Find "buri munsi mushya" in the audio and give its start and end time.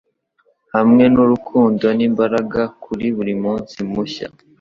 3.15-4.27